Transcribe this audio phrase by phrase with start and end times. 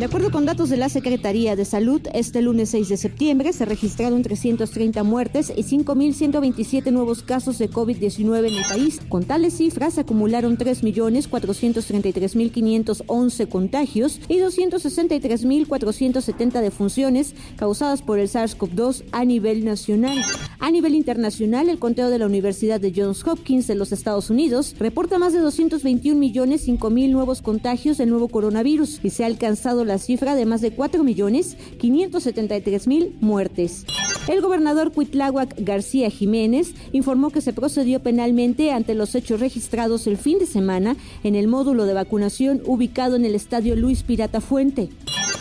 [0.00, 3.66] De acuerdo con datos de la Secretaría de Salud, este lunes 6 de septiembre se
[3.66, 8.98] registraron 330 muertes y 5.127 nuevos casos de COVID-19 en el país.
[9.10, 19.26] Con tales cifras, se acumularon 3.433.511 contagios y 263.470 defunciones causadas por el SARS-CoV-2 a
[19.26, 20.24] nivel nacional.
[20.60, 24.76] A nivel internacional, el conteo de la Universidad de Johns Hopkins de los Estados Unidos
[24.78, 29.89] reporta más de 221 millones nuevos contagios del nuevo coronavirus y se ha alcanzado la
[29.98, 33.86] cifra de más de 4.573.000 muertes.
[34.28, 40.18] El gobernador Cuitláhuac García Jiménez informó que se procedió penalmente ante los hechos registrados el
[40.18, 44.90] fin de semana en el módulo de vacunación ubicado en el estadio Luis Pirata Fuente.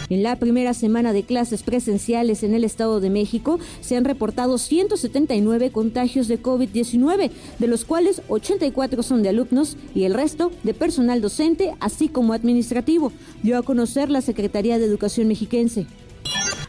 [0.09, 4.57] En la primera semana de clases presenciales en el Estado de México se han reportado
[4.57, 7.29] 179 contagios de COVID-19,
[7.59, 12.33] de los cuales 84 son de alumnos y el resto de personal docente, así como
[12.33, 13.11] administrativo,
[13.43, 15.85] dio a conocer la Secretaría de Educación mexiquense.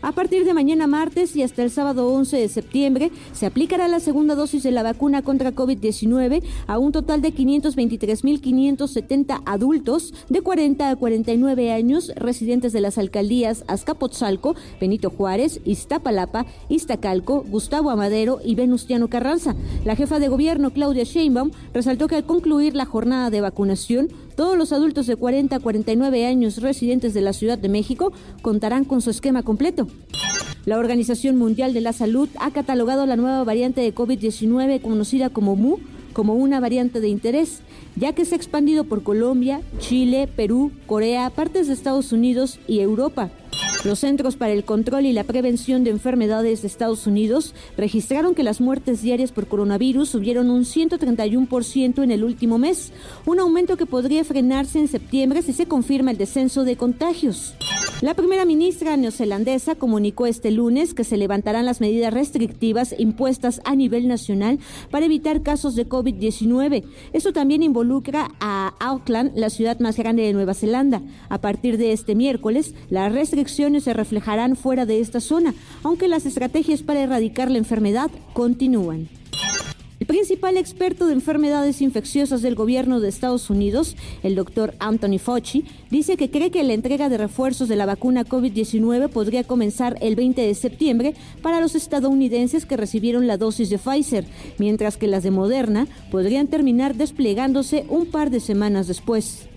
[0.02, 4.00] A partir de mañana martes y hasta el sábado 11 de septiembre se aplicará la
[4.00, 10.88] segunda dosis de la vacuna contra COVID-19 a un total de 523.570 adultos de 40
[10.88, 18.54] a 49 años residentes de las alcaldías Azcapotzalco, Benito Juárez, Iztapalapa, Iztacalco, Gustavo Amadero y
[18.54, 19.54] Venustiano Carranza.
[19.84, 24.08] La jefa de gobierno Claudia Sheinbaum resaltó que al concluir la jornada de vacunación
[24.40, 28.86] todos los adultos de 40 a 49 años residentes de la Ciudad de México contarán
[28.86, 29.86] con su esquema completo.
[30.64, 35.56] La Organización Mundial de la Salud ha catalogado la nueva variante de COVID-19 conocida como
[35.56, 35.78] MU
[36.14, 37.60] como una variante de interés,
[37.96, 42.80] ya que se ha expandido por Colombia, Chile, Perú, Corea, partes de Estados Unidos y
[42.80, 43.30] Europa.
[43.82, 48.42] Los Centros para el Control y la Prevención de Enfermedades de Estados Unidos registraron que
[48.42, 52.92] las muertes diarias por coronavirus subieron un 131% en el último mes,
[53.24, 57.54] un aumento que podría frenarse en septiembre si se confirma el descenso de contagios.
[58.00, 63.76] La primera ministra neozelandesa comunicó este lunes que se levantarán las medidas restrictivas impuestas a
[63.76, 64.58] nivel nacional
[64.90, 66.84] para evitar casos de COVID-19.
[67.12, 71.02] Eso también involucra a Auckland, la ciudad más grande de Nueva Zelanda.
[71.28, 75.52] A partir de este miércoles, las restricciones se reflejarán fuera de esta zona,
[75.82, 79.19] aunque las estrategias para erradicar la enfermedad continúan.
[80.00, 85.66] El principal experto de enfermedades infecciosas del gobierno de Estados Unidos, el doctor Anthony Fauci,
[85.90, 90.16] dice que cree que la entrega de refuerzos de la vacuna COVID-19 podría comenzar el
[90.16, 94.24] 20 de septiembre para los estadounidenses que recibieron la dosis de Pfizer,
[94.56, 99.49] mientras que las de Moderna podrían terminar desplegándose un par de semanas después.